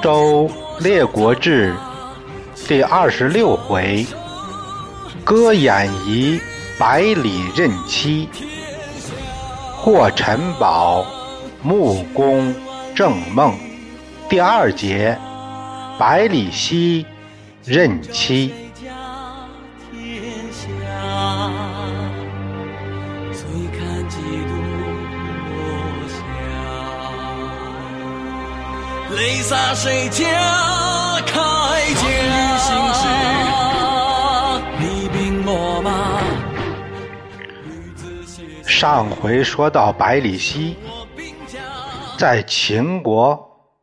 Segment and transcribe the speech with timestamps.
[0.00, 0.50] 周
[0.80, 1.74] 列国志
[2.68, 4.06] 第二十六回，
[5.24, 6.40] 歌演仪
[6.78, 8.28] 百里任妻，
[9.76, 11.04] 获陈宝
[11.62, 12.54] 木工
[12.94, 13.54] 正梦。
[14.28, 15.16] 第二节，
[15.98, 17.04] 百里奚
[17.64, 18.52] 任妻。
[29.26, 30.24] 泪洒谁家
[31.22, 31.34] 铠
[31.96, 32.12] 甲？
[34.78, 36.22] 厉兵秣马。
[38.62, 40.76] 上回说到百里奚
[42.16, 43.74] 在秦国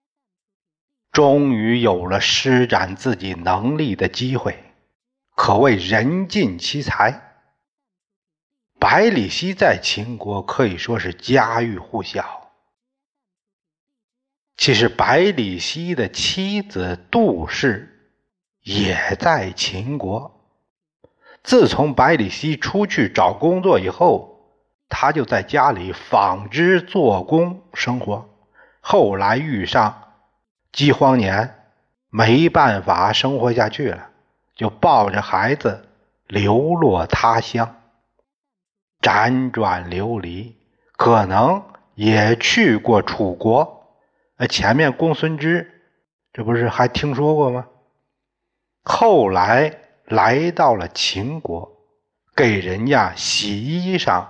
[1.11, 4.57] 终于有了施展自己能力的机会，
[5.35, 7.21] 可谓人尽其才。
[8.79, 12.42] 百里奚在秦国可以说是家喻户晓。
[14.65, 17.99] 其实，百里奚的妻子杜氏
[18.61, 20.39] 也在秦国。
[21.43, 24.39] 自从百里奚出去找工作以后，
[24.87, 28.29] 他就在家里纺织做工生活。
[28.79, 30.01] 后来遇上
[30.71, 31.55] 饥荒年，
[32.09, 34.11] 没办法生活下去了，
[34.55, 35.89] 就抱着孩子
[36.25, 37.75] 流落他乡，
[39.01, 40.55] 辗转流离，
[40.95, 41.61] 可能
[41.95, 43.81] 也去过楚国。
[44.47, 45.81] 前面公孙支，
[46.31, 47.67] 这不是还听说过吗？
[48.83, 51.71] 后来来到了秦国，
[52.35, 54.25] 给人家洗衣裳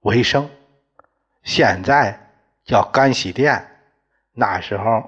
[0.00, 0.50] 为生。
[1.42, 2.30] 现在
[2.64, 3.78] 叫干洗店，
[4.32, 5.02] 那时候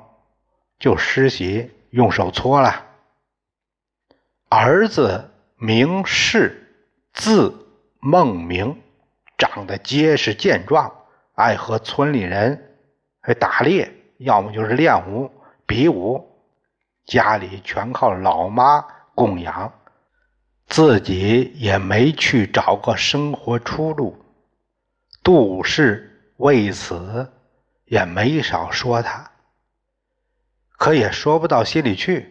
[0.79, 2.87] 就湿洗用手搓了。
[4.49, 6.77] 儿子名士，
[7.13, 7.67] 字
[7.99, 8.81] 孟明，
[9.39, 10.93] 长得结实健壮，
[11.35, 12.77] 爱和村里人
[13.41, 13.93] 打猎。
[14.25, 15.31] 要么就是练武、
[15.67, 16.27] 比武，
[17.07, 19.73] 家里全靠老妈供养，
[20.67, 24.19] 自己也没去找个生活出路。
[25.23, 27.33] 杜氏为此
[27.85, 29.31] 也没少说他，
[30.77, 32.31] 可也说不到心里去。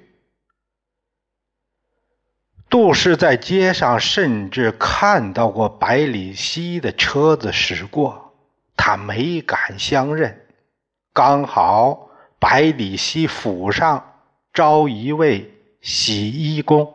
[2.69, 8.33] 杜氏在街上甚至看到过百里奚的车子驶过，
[8.75, 10.42] 他没敢相认。
[11.13, 12.09] 刚好
[12.39, 14.15] 百里奚府上
[14.51, 16.91] 招一位洗衣工，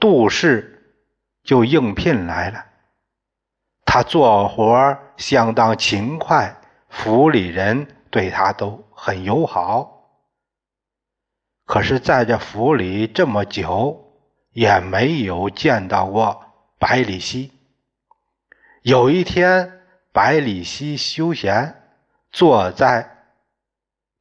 [0.00, 0.98] 杜氏
[1.44, 2.66] 就应聘来了。
[3.84, 9.92] 他做活相当勤快，府里人对他都很友好。
[11.64, 14.12] 可是，在这府里这么久，
[14.50, 16.42] 也没有见到过
[16.80, 17.52] 百里奚。
[18.82, 19.80] 有一天，
[20.12, 21.82] 百里奚休闲。
[22.36, 23.16] 坐在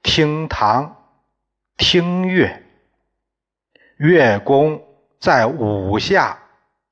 [0.02, 1.04] 厅堂
[1.76, 2.64] 听乐，
[3.98, 4.82] 乐工
[5.20, 6.40] 在五下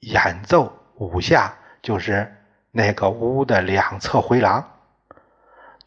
[0.02, 0.78] 演奏。
[0.96, 2.36] 五下就是
[2.72, 4.70] 那个屋的两侧回廊。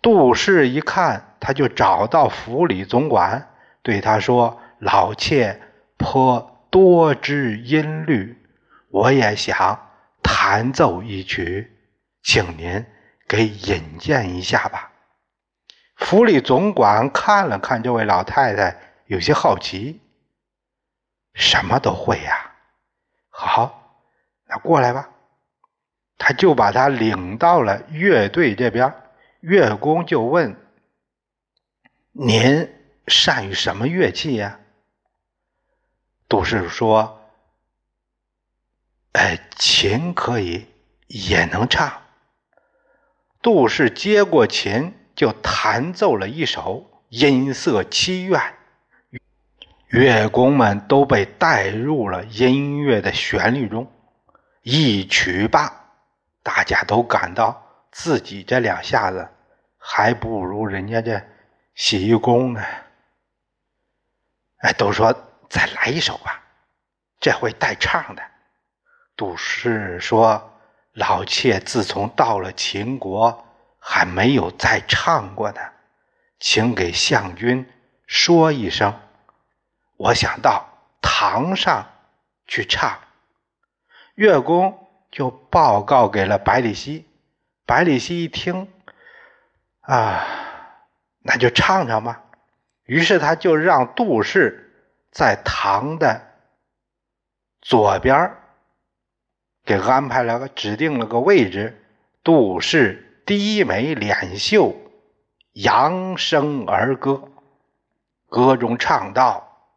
[0.00, 3.50] 杜氏一看，他就找到府里总管，
[3.82, 5.60] 对他说：“老妾
[5.98, 8.42] 颇多知音律，
[8.88, 9.86] 我也想
[10.22, 11.76] 弹奏一曲，
[12.22, 12.86] 请您
[13.28, 14.92] 给引荐一下吧。”
[15.96, 20.00] 府里总管看了看这位老太太，有些好奇。
[21.34, 22.52] 什么都会呀？
[23.28, 24.00] 好，
[24.46, 25.10] 那过来吧。
[26.18, 28.94] 他就把他领到了乐队这边。
[29.40, 30.56] 乐工就问
[32.12, 32.72] ：“您
[33.06, 34.58] 善于什么乐器呀？”
[36.28, 37.20] 杜氏说
[39.12, 40.66] ：“哎，琴可以，
[41.06, 42.02] 也能唱。”
[43.42, 44.94] 杜氏接过琴。
[45.16, 48.38] 就弹奏了一首音色凄怨，
[49.88, 53.90] 乐工们都被带入了音乐的旋律中。
[54.60, 55.72] 一曲罢，
[56.42, 57.60] 大家都感到
[57.90, 59.26] 自己这两下子
[59.78, 61.22] 还不如人家这
[61.74, 62.62] 洗衣工呢。
[64.58, 65.14] 哎，都说
[65.48, 66.42] 再来一首吧，
[67.18, 68.22] 这回带唱的。
[69.16, 70.52] 杜氏说
[70.92, 73.42] ：“老妾自从到了秦国。”
[73.88, 75.60] 还没有再唱过呢，
[76.40, 77.64] 请给相君
[78.04, 79.00] 说一声，
[79.96, 80.66] 我想到
[81.00, 81.86] 堂上
[82.48, 82.98] 去唱。
[84.16, 87.06] 乐工就报告给了百里奚，
[87.64, 88.68] 百里奚一听，
[89.82, 90.26] 啊，
[91.20, 92.24] 那就唱唱吧。
[92.86, 94.74] 于是他就让杜氏
[95.12, 96.32] 在堂的
[97.62, 98.34] 左边
[99.64, 101.84] 给安排了个指定了个位置，
[102.24, 103.04] 杜氏。
[103.26, 104.76] 低眉敛袖，
[105.54, 107.28] 扬声而歌。
[108.28, 109.72] 歌中唱道：“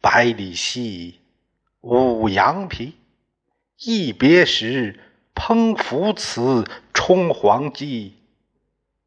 [0.00, 1.20] 百里奚，
[1.82, 2.96] 舞羊皮，
[3.76, 4.98] 一别时，
[5.34, 6.64] 烹腐词，
[6.94, 8.16] 充黄鸡，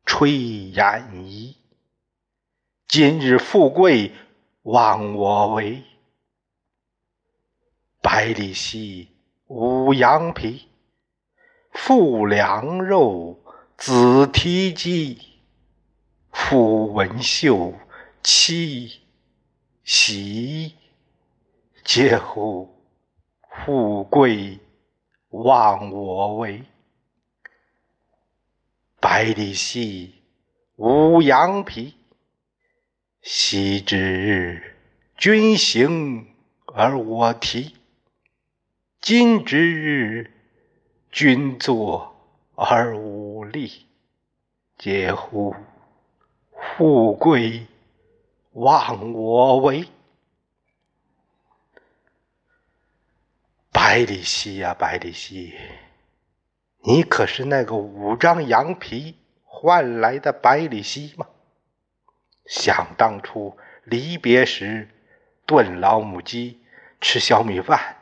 [0.05, 0.31] 吹
[0.69, 1.57] 雁衣。
[2.87, 4.13] 今日富贵
[4.61, 5.83] 忘我为。
[8.03, 9.07] 百里奚，
[9.47, 10.68] 舞羊皮，
[11.81, 13.39] 复两肉，
[13.77, 15.17] 子提鸡。
[16.29, 17.73] 复文绣，
[18.21, 18.99] 妻
[19.85, 20.75] 喜，
[21.85, 22.83] 嗟乎！
[23.65, 24.59] 富贵
[25.29, 26.63] 忘我为。
[28.99, 30.13] 百里奚，
[30.75, 31.95] 舞羊皮。
[33.21, 34.75] 昔之日
[35.17, 36.27] 君行
[36.65, 37.75] 而我蹄，
[39.01, 40.31] 今之日
[41.11, 42.15] 君坐
[42.55, 43.87] 而无立。
[44.77, 45.55] 嗟乎！
[46.51, 47.65] 富贵
[48.51, 49.87] 忘我为。
[53.71, 55.53] 百里奚呀，百里奚，
[56.81, 61.27] 你可是那个五张羊皮换来的百里奚吗？
[62.45, 64.89] 想当初离别时，
[65.45, 66.61] 炖老母鸡，
[67.01, 67.97] 吃小米饭，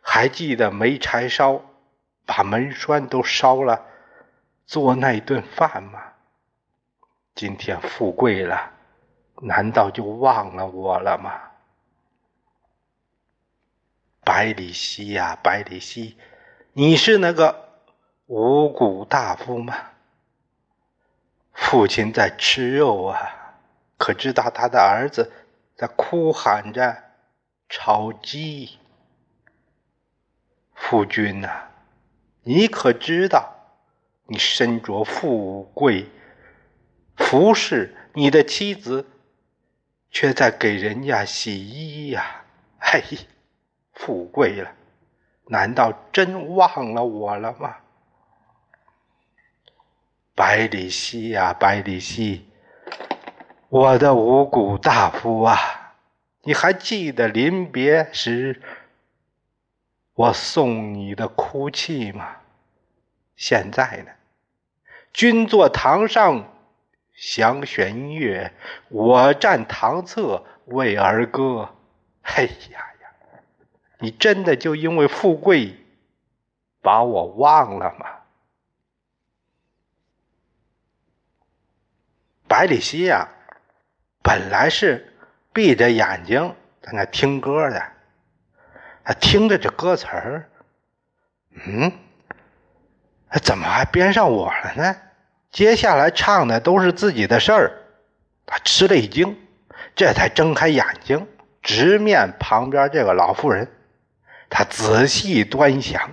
[0.00, 1.62] 还记得没柴烧，
[2.26, 3.86] 把门栓都烧了，
[4.66, 6.02] 做那顿饭吗？
[7.34, 8.72] 今天富贵了，
[9.42, 11.40] 难道就忘了我了吗？
[14.24, 16.16] 百里奚呀，百里奚，
[16.72, 17.80] 你是那个
[18.26, 19.74] 五谷大夫吗？
[21.52, 23.54] 父亲在吃肉啊，
[23.96, 25.32] 可知道他的儿子
[25.76, 27.04] 在哭喊着
[27.68, 28.78] 炒鸡？
[30.74, 31.68] 夫君呐，
[32.48, 33.56] 你可知道
[34.26, 36.06] 你身着富贵？
[37.16, 39.04] 服侍你的妻子，
[40.12, 42.44] 却在给人家洗衣呀！
[42.78, 43.02] 嘿，
[43.94, 44.70] 富贵了，
[45.46, 47.78] 难道真忘了我了吗？
[50.36, 52.44] 百里奚呀，百里奚，
[53.68, 55.96] 我的五谷大夫啊，
[56.42, 58.62] 你还记得临别时
[60.16, 62.36] 我送你的哭泣吗？
[63.36, 64.10] 现在呢，
[65.12, 66.52] 君坐堂上。
[67.18, 68.52] 详选音乐，
[68.90, 71.74] 我站堂侧为儿歌。
[72.20, 73.08] 哎呀呀，
[74.00, 75.82] 你真的就因为富贵
[76.82, 78.06] 把我忘了吗？
[82.46, 83.26] 百里奚呀，
[84.22, 85.14] 本来是
[85.54, 87.82] 闭着眼睛在那听歌的，
[89.06, 90.50] 他听着这歌词儿，
[91.64, 91.92] 嗯，
[93.40, 94.96] 怎么还编上我了呢？
[95.52, 97.72] 接下来唱的都是自己的事儿，
[98.44, 99.38] 他吃了一惊，
[99.94, 101.24] 这才睁开眼睛，
[101.62, 103.70] 直面旁边这个老妇人。
[104.50, 106.10] 他仔细端详，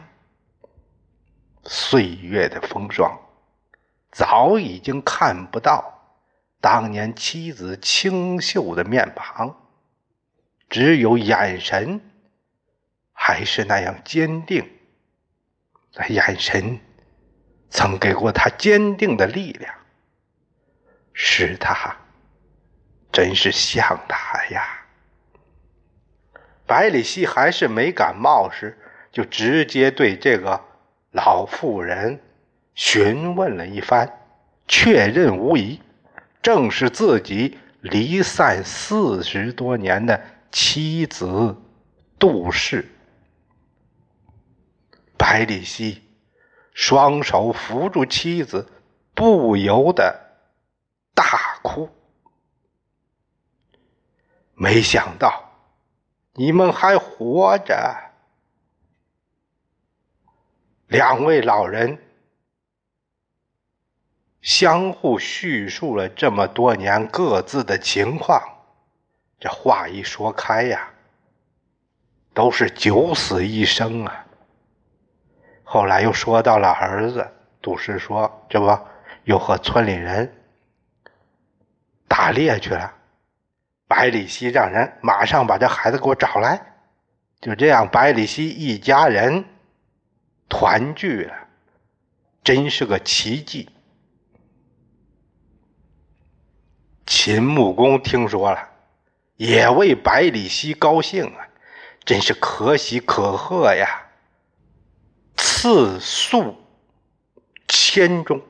[1.63, 3.19] 岁月的风霜
[4.11, 5.99] 早已经看不到
[6.61, 9.55] 当年妻子清秀的面庞，
[10.69, 11.99] 只有眼神
[13.25, 14.69] 还是那样坚定，
[15.95, 16.77] 那眼神。
[17.69, 19.73] 曾给过他坚定的力量，
[21.13, 21.95] 是他，
[23.13, 24.85] 真是像他呀。
[26.67, 28.77] 百里奚还是没敢冒失，
[29.09, 30.61] 就直接对这个
[31.11, 32.19] 老妇人
[32.75, 34.19] 询问了一番，
[34.67, 35.79] 确认无疑，
[36.41, 41.55] 正是自己离散四十多年的妻子
[42.19, 42.89] 杜氏。
[45.23, 46.03] 百里奚。
[46.73, 48.67] 双手扶住妻子，
[49.13, 50.19] 不由得
[51.15, 51.89] 大哭。
[54.53, 55.49] 没想到
[56.33, 57.95] 你们还活着。
[60.87, 62.03] 两位老人
[64.41, 68.41] 相互叙述了这么多年各自的情况，
[69.39, 70.91] 这话一说开呀，
[72.33, 74.22] 都是九死一生啊。
[75.73, 77.27] 后来又说到了儿子，
[77.59, 78.79] 杜氏说：“这不
[79.23, 80.31] 又和村里人
[82.07, 82.93] 打猎去了。”
[83.89, 86.61] 百里奚让人马上把这孩子给我找来。
[87.41, 89.43] 就这样，百里奚一家人
[90.47, 91.33] 团聚了，
[92.43, 93.67] 真是个奇迹。
[97.07, 98.69] 秦穆公听说了，
[99.37, 101.47] 也为百里奚高兴啊，
[102.05, 104.01] 真是可喜可贺呀。
[105.63, 106.57] 赐粟
[107.69, 108.41] 千钟，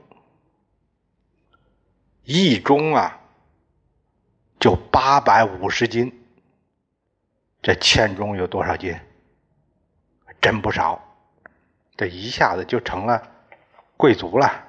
[2.23, 3.19] 一钟啊，
[4.59, 6.11] 就八百五十斤。
[7.61, 8.99] 这千钟有多少斤？
[10.41, 10.99] 真不少，
[11.95, 13.21] 这一下子就成了
[13.95, 14.65] 贵族了。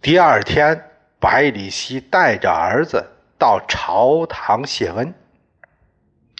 [0.00, 3.04] 第二天，百里奚带着儿子
[3.36, 5.12] 到朝堂谢恩。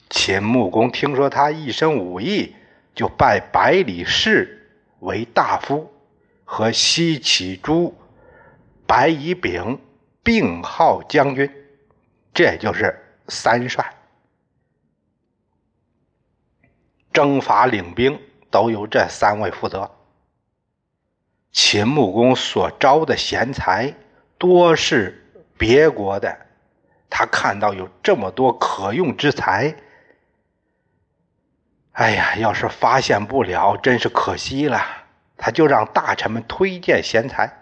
[0.08, 2.54] 秦穆公听说他一身武艺，
[2.98, 5.88] 就拜百里氏为大夫，
[6.44, 7.96] 和西乞诸、
[8.88, 9.78] 白乙丙
[10.20, 11.48] 并号将军，
[12.34, 13.94] 这就是三帅。
[17.12, 19.88] 征伐领兵都由这三位负责。
[21.52, 23.94] 秦穆公所招的贤才
[24.38, 25.24] 多是
[25.56, 26.36] 别国的，
[27.08, 29.72] 他看到有这么多可用之才，
[31.98, 34.80] 哎呀，要是发现不了，真是可惜了。
[35.36, 37.52] 他就让大臣们推荐贤才，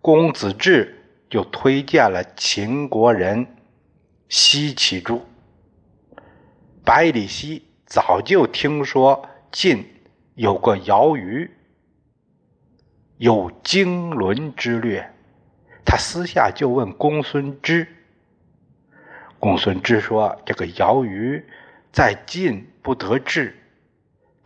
[0.00, 3.46] 公子至就推荐了秦国人
[4.28, 5.24] 西乞诸，
[6.84, 7.62] 百里奚。
[7.86, 9.86] 早就听说晋
[10.34, 11.48] 有个姚虞
[13.18, 15.08] 有经纶之略，
[15.84, 17.86] 他私下就问公孙支。
[19.38, 21.44] 公孙支说：“这个姚虞
[21.92, 23.56] 在晋不得志，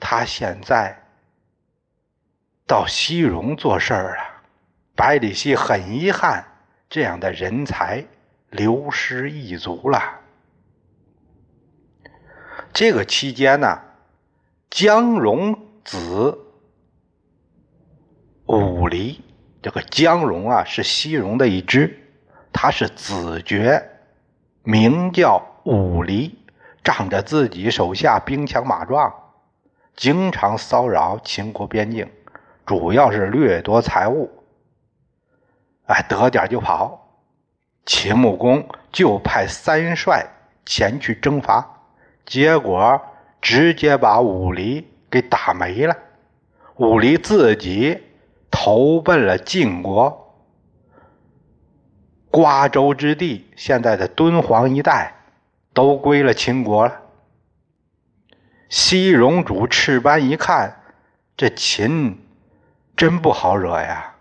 [0.01, 1.03] 他现在
[2.67, 4.23] 到西戎做事儿了。”
[4.97, 6.45] 百里奚很遗憾，
[6.91, 8.05] 这样的人才
[8.51, 10.03] 流失一族了。
[12.73, 13.81] 这个期间呢，
[14.69, 16.37] 姜戎子
[18.47, 19.21] 武黎，
[19.63, 21.97] 这个姜戎啊是西戎的一支，
[22.53, 23.81] 他是子爵，
[24.65, 26.37] 名叫武黎，
[26.83, 29.28] 仗着自己手下兵强马壮，
[29.99, 32.09] 经常骚扰秦国边境，
[32.65, 34.31] 主要是掠夺财物，
[35.87, 37.05] 哎，得点就跑。
[37.85, 40.25] 秦穆公就派三帅
[40.65, 41.69] 前去征伐。
[42.25, 43.01] 结果
[43.41, 45.97] 直接把武黎给打没了，
[46.77, 48.01] 武黎自己
[48.53, 50.33] 投奔了晋国，
[52.31, 55.13] 瓜州之地，现在的敦煌一带
[55.73, 57.03] 都归了秦国了。
[58.69, 60.81] 西戎主赤班一看，
[61.37, 62.19] 这秦
[62.97, 64.15] 真不好惹呀，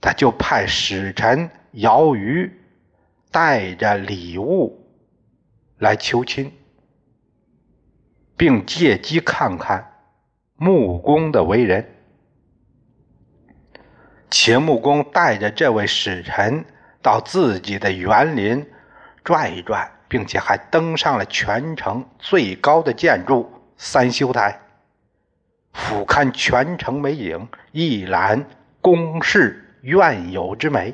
[0.00, 2.52] 他就派使臣姚瑜
[3.30, 4.86] 带着礼物
[5.78, 6.52] 来求亲。
[8.38, 9.84] 并借机看看
[10.54, 11.84] 穆公的为人。
[14.30, 16.64] 秦穆公带着这位使臣
[17.02, 18.64] 到自己的园林
[19.24, 24.60] 转一转，并且还登上了全城最高的建筑三修台，
[25.72, 28.44] 俯瞰全城美景，一览
[28.80, 30.92] 宫室苑有之美。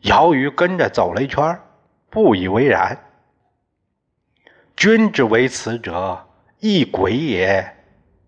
[0.00, 1.58] 姚瑜跟着走了一圈，
[2.10, 2.98] 不以为然。
[4.76, 6.26] 君之为此者，
[6.58, 7.76] 亦鬼也，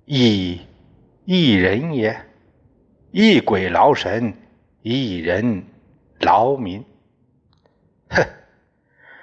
[0.04, 0.60] 亦
[1.24, 2.16] 亦人也。
[3.10, 4.32] 一鬼劳神，
[4.82, 5.64] 一人
[6.20, 6.84] 劳民。
[8.10, 8.24] 哼！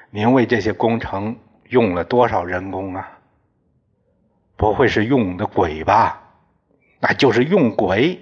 [0.09, 1.35] 您为这些工程
[1.69, 3.12] 用了多少人工啊？
[4.55, 6.21] 不会是用的鬼吧？
[6.99, 8.19] 那就是用鬼，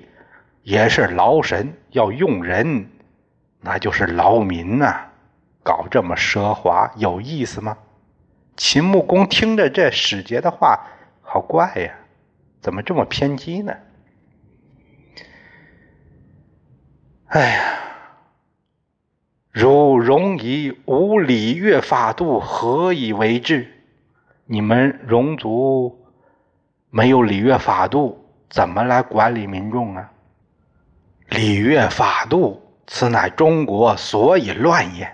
[0.63, 2.89] 也是劳神；要用人，
[3.59, 5.07] 那就是劳民呐。
[5.63, 7.77] 搞这么奢华，有意思吗？
[8.57, 10.87] 秦穆公听着这使节的话，
[11.21, 11.93] 好怪呀，
[12.59, 13.73] 怎么这么偏激呢？
[17.27, 17.77] 哎呀，
[19.51, 23.71] 如戎夷无礼乐法度，何以为治？
[24.45, 26.00] 你们戎族
[26.93, 30.11] 没有礼乐法度，怎么来管理民众啊？
[31.29, 35.09] 礼乐法度，此乃中国所以乱也。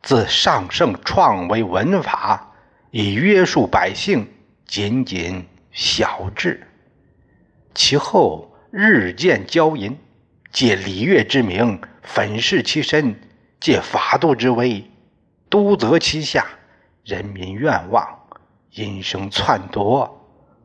[0.00, 2.52] 自上圣创为文法，
[2.92, 4.28] 以约束百姓，
[4.64, 6.64] 仅仅小治。
[7.74, 9.98] 其后日渐骄淫，
[10.52, 13.20] 借礼乐之名粉饰其身，
[13.58, 14.88] 借法度之威
[15.48, 16.46] 督责其下，
[17.04, 18.06] 人民愿望，
[18.70, 20.16] 因生篡夺。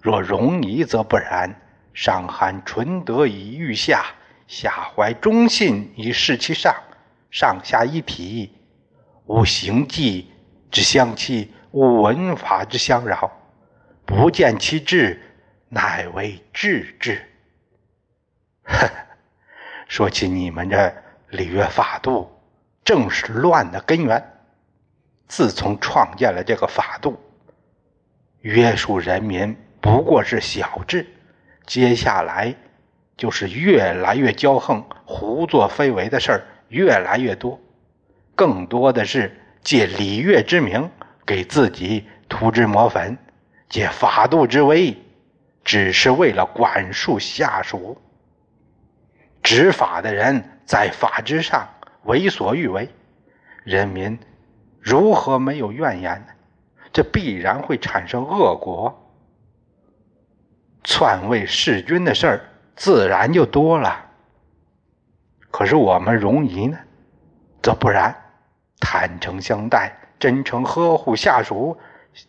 [0.05, 1.51] 若容夷则不然，
[1.91, 4.05] 上含纯德以御下，
[4.45, 6.75] 下怀忠信以示其上，
[7.31, 8.55] 上下一体。
[9.25, 10.31] 无形迹
[10.69, 13.31] 之相欺，无文法之相扰，
[14.05, 15.19] 不见其志，
[15.69, 17.19] 乃为治之。
[18.65, 18.88] 呵，
[19.88, 20.93] 说起你们这
[21.31, 22.31] 礼乐法度，
[22.83, 24.24] 正是乱的根源。
[25.27, 27.19] 自从创建了这个法度，
[28.41, 31.05] 约束人民不过是小智，
[31.67, 32.55] 接下来
[33.15, 37.61] 就是越来越骄横、胡作非为的事儿越来越多。
[38.33, 40.89] 更多的是借礼乐之名
[41.23, 43.15] 给自己涂脂抹粉，
[43.69, 44.97] 借法度之威，
[45.63, 48.01] 只是为了管束下属。
[49.43, 51.69] 执法的人在法之上
[52.05, 52.89] 为所欲为，
[53.63, 54.17] 人民
[54.81, 56.33] 如何没有怨言呢？
[56.91, 59.04] 这必然会产生恶果，
[60.85, 62.41] 篡位弑君的事儿
[62.75, 64.05] 自然就多了。
[65.49, 66.77] 可是我们容仪呢，
[67.61, 68.15] 则不然，
[68.79, 71.77] 坦诚相待，真诚呵护下属，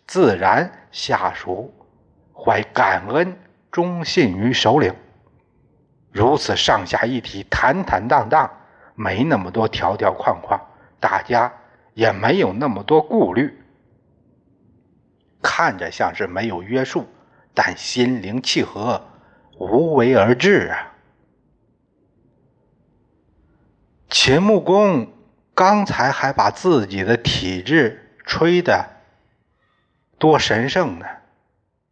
[0.06, 1.72] 自然下属
[2.32, 3.36] 怀感恩，
[3.70, 4.94] 忠信于首领。
[6.10, 8.50] 如此上下一体，坦坦荡荡，
[8.94, 10.58] 没那么多条条框框，
[10.98, 11.52] 大家
[11.92, 13.54] 也没有那么多顾虑，
[15.42, 17.06] 看着像是没有约束，
[17.56, 19.02] 但心灵契合，
[19.58, 20.92] 无为而治啊。
[24.10, 25.10] 秦穆公
[25.54, 28.84] 刚才还把自己的体质吹得
[30.18, 31.06] 多神圣呢，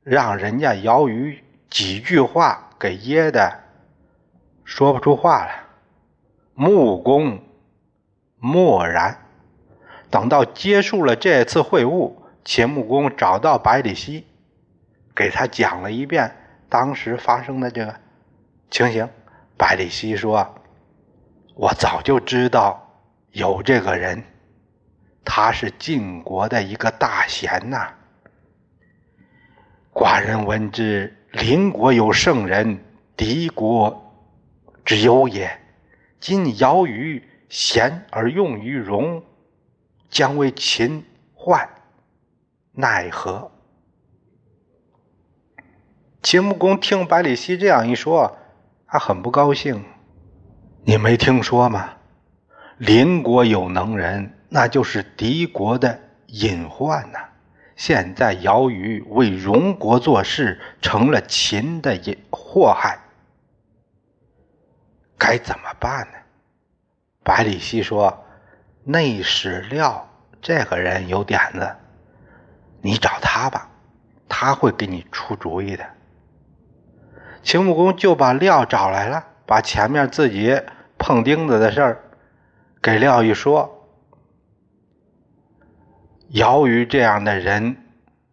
[0.02, 3.60] 让人家姚瑜几句话给噎的。
[4.64, 5.64] 说不出话来，
[6.52, 7.42] 穆公
[8.38, 9.18] 默然。
[10.10, 12.12] 等到结束了这次会晤，
[12.44, 14.26] 秦穆公找到百里奚，
[15.14, 16.34] 给他讲了一遍
[16.68, 17.94] 当时发生的这个
[18.70, 19.08] 情形。
[19.56, 20.54] 百里奚说
[21.54, 22.84] ：“我早就知道
[23.30, 24.22] 有这个人，
[25.24, 27.94] 他是晋国的一个大贤呐。
[29.92, 32.84] 寡人闻之，邻国有圣人，
[33.16, 34.00] 敌国。”
[34.84, 35.60] 之忧也。
[36.20, 39.22] 今尧于贤而用于戎，
[40.10, 41.68] 将为秦患，
[42.72, 43.50] 奈何？
[46.24, 48.38] 秦穆公听百里奚这样一说，
[48.86, 49.84] 他很不高兴。
[50.82, 51.90] 你没听说吗？
[52.78, 57.18] 邻国有能人，那就是敌国的隐患呐。
[57.76, 62.98] 现在尧于为戎国做事，成了秦的隐祸害。
[65.18, 66.16] 该怎么办呢？
[67.22, 68.24] 百里奚说
[68.82, 70.08] ：“内史廖
[70.40, 71.76] 这个人有点子，
[72.80, 73.68] 你找他吧，
[74.26, 75.84] 他会给你出主意的。”
[77.44, 80.60] 秦穆公就把廖找来了，把前面自己
[80.98, 82.02] 碰钉子的事儿
[82.82, 83.86] 给廖一说
[86.30, 87.76] ：“尧于这样的人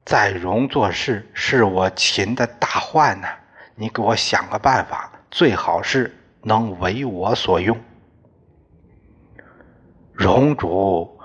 [0.03, 3.27] 在戎做事，是我秦的大患呐！
[3.75, 7.79] 你给我想个办法，最好是。”能为我所用。
[10.11, 11.19] 荣主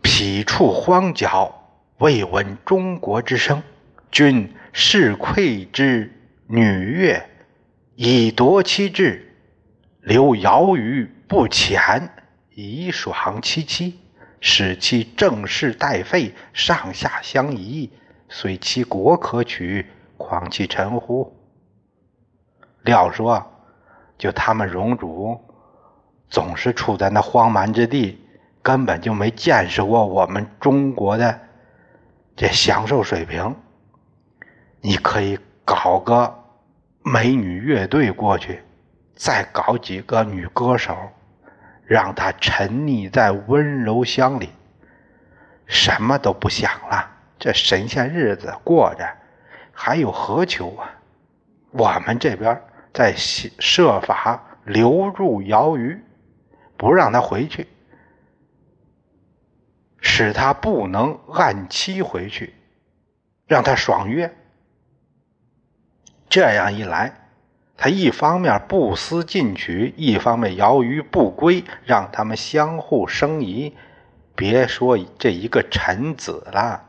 [0.00, 1.54] 匹处荒郊，
[1.98, 3.62] 未闻中国之声。
[4.10, 6.13] 君视馈之
[6.46, 7.22] 女乐，
[7.94, 9.30] 以夺其志。
[10.02, 12.10] 留尧于不遣，
[12.50, 13.98] 以爽其妻，
[14.40, 17.90] 使其正室待废，上下相宜。
[18.28, 19.86] 虽其国可取，
[20.18, 21.34] 况其臣乎？
[22.82, 23.50] 廖说。
[24.16, 25.40] 就他们荣主，
[26.28, 28.22] 总是处在那荒蛮之地，
[28.62, 31.40] 根本就没见识过我们中国的
[32.36, 33.56] 这享受水平。
[34.80, 36.32] 你可以搞个
[37.02, 38.62] 美女乐队过去，
[39.16, 40.96] 再搞几个女歌手，
[41.84, 44.50] 让她沉溺在温柔乡里，
[45.66, 47.10] 什么都不想了。
[47.38, 49.08] 这神仙日子过着，
[49.72, 50.90] 还有何求啊？
[51.72, 52.60] 我们这边。
[52.96, 56.00] 在设法留住姚瑜，
[56.76, 57.66] 不让他回去，
[60.00, 62.54] 使他不能按期回去，
[63.48, 64.32] 让他爽约。
[66.34, 67.14] 这样一来，
[67.76, 73.72] 他一方面不思进取，一方面摇于不归，让他们相互生疑。
[74.34, 76.82] 别说这一个臣子了，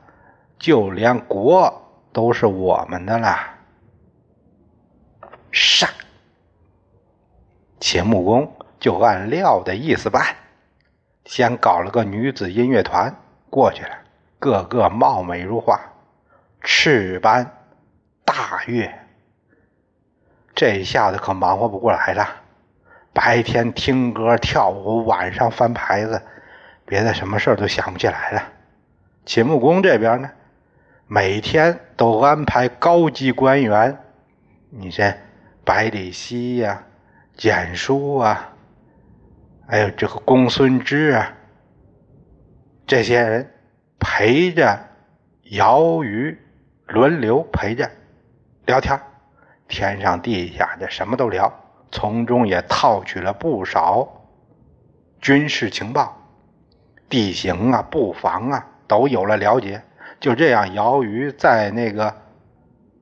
[0.57, 1.71] 就连国
[2.11, 3.37] 都是我们的了。
[5.51, 5.87] 杀，
[7.79, 10.25] 秦穆公就按廖的意思办，
[11.25, 13.15] 先搞了个女子音乐团
[13.51, 13.95] 过去了，
[14.39, 15.79] 个个貌美如花，
[16.61, 17.47] 赤班
[18.25, 19.04] 大乐。
[20.55, 22.27] 这一下子可忙活不过来了，
[23.13, 26.21] 白天听歌跳舞，晚上翻牌子，
[26.85, 28.41] 别的什么事都想不起来了。
[29.25, 30.31] 秦穆公这边呢，
[31.07, 33.97] 每天都安排高级官员，
[34.69, 35.13] 你这。
[35.67, 36.83] 百里奚呀，
[37.35, 38.53] 简书啊，
[39.67, 41.33] 还有这个公孙支啊，
[42.85, 43.51] 这些人
[43.97, 44.79] 陪着
[45.45, 46.37] 姚瑜
[46.85, 47.89] 轮流陪着
[48.67, 49.01] 聊天，
[49.67, 51.51] 天上地下的什么都聊，
[51.91, 54.07] 从中也套取了不少
[55.19, 56.17] 军事情报。
[57.07, 59.83] 地形啊、布防啊都有了了解。
[60.19, 62.15] 就这样，姚瑜在那个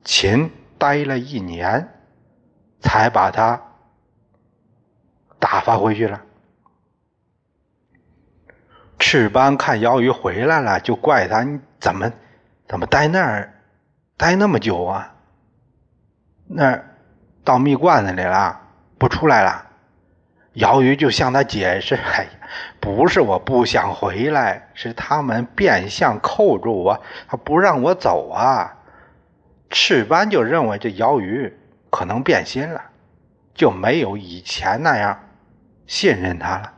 [0.04, 1.88] 秦待了一年，
[2.80, 3.60] 才把他
[5.38, 6.20] 打发回去了。
[8.98, 12.12] 赤班看姚瑜回来了，就怪他：你怎么
[12.68, 13.54] 怎么待那儿
[14.16, 15.13] 待那么久啊？
[16.56, 16.80] 那
[17.42, 18.60] 到蜜罐子里了，
[18.96, 19.66] 不出来了。
[20.52, 22.30] 姚瑜就向他解释：“哎呀，
[22.78, 28.72] 不是我不想回来，是他们变相扣住我，他不让我走啊。”
[29.68, 31.52] 赤班就认为这姚瑜
[31.90, 32.80] 可能变心了，
[33.52, 35.18] 就没有以前那样
[35.88, 36.72] 信任他了。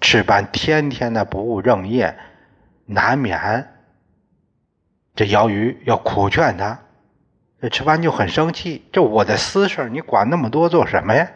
[0.00, 2.12] 赤班天天的不务正业，
[2.86, 3.68] 难免
[5.14, 6.76] 这姚瑜要苦劝他。
[7.60, 11.30] 这赤班就很生气：“这我的私事，你管那么多做什么呀？”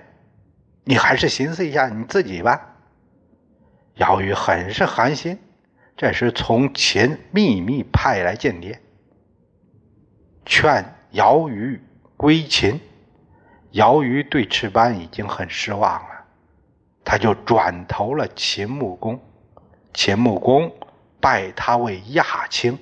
[0.84, 2.76] 你还是寻思一下你自己吧。
[3.96, 5.38] 姚瑜很是寒心，
[5.96, 8.80] 这时从秦秘密派来间谍，
[10.44, 11.80] 劝姚瑜
[12.16, 12.80] 归秦。
[13.72, 16.24] 姚瑜对赤班已经很失望了，
[17.04, 19.20] 他就转投了秦穆公。
[19.92, 20.72] 秦穆公
[21.20, 22.78] 拜他为亚卿，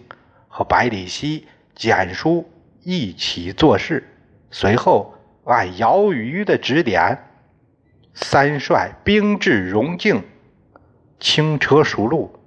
[0.48, 2.48] 和百里奚、简书
[2.82, 4.08] 一起做事。
[4.50, 5.14] 随后
[5.44, 7.28] 按姚瑜的指点。
[8.14, 10.22] 三帅兵至荣境，
[11.18, 12.38] 轻车熟路。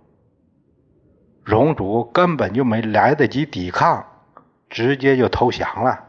[1.43, 4.06] 荣主根本就没来得及抵抗，
[4.69, 6.06] 直接就投降了。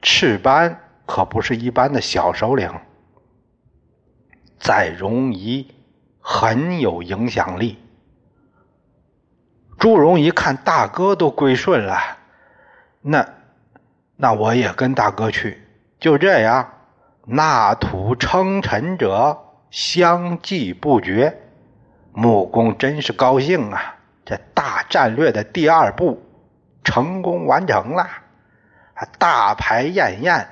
[0.00, 2.72] 赤班可不是一般的小首领，
[4.60, 5.74] 在荣夷
[6.20, 7.78] 很有影响力。
[9.76, 12.15] 朱荣一看大哥都归顺了，
[13.08, 13.24] 那
[14.16, 15.62] 那我也跟大哥去，
[16.00, 16.72] 就这样。
[17.24, 19.38] 纳土称臣者
[19.70, 21.40] 相继不绝，
[22.12, 23.96] 穆公真是高兴啊！
[24.24, 26.20] 这大战略的第二步
[26.82, 28.08] 成功完成了，
[29.18, 30.48] 大排宴宴，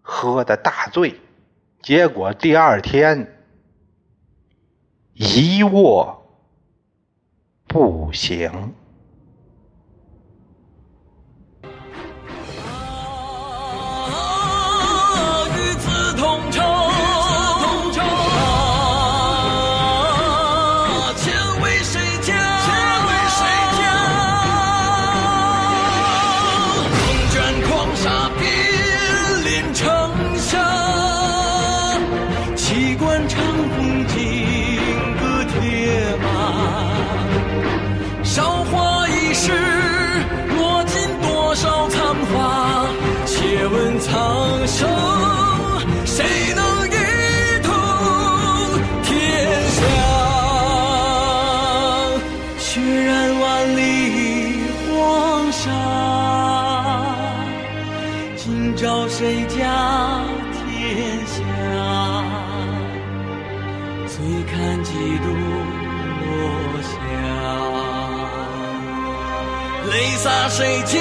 [0.00, 1.20] 喝的大醉，
[1.82, 3.36] 结果第二天
[5.12, 6.26] 一卧
[7.66, 8.74] 不醒。
[59.22, 59.54] 谁家
[60.50, 61.38] 天下？
[64.08, 64.18] 醉
[64.50, 65.26] 看几度
[66.18, 66.26] 落
[66.82, 66.90] 霞，
[69.92, 70.98] 泪洒谁家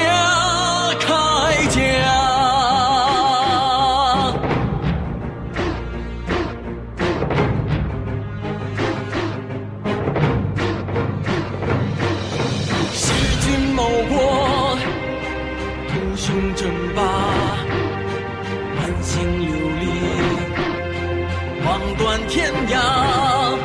[21.96, 23.62] 断天涯。